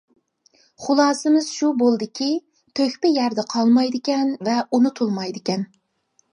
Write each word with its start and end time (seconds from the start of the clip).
خۇلاسىمىز 0.85 1.49
شۇ 1.57 1.69
بولدىكى، 1.83 2.31
تۆھپە 2.81 3.13
يەردە 3.19 3.47
قالمايدىكەن 3.55 4.35
ۋە 4.51 4.59
ئۇنتۇلمايدىكەن. 4.73 5.71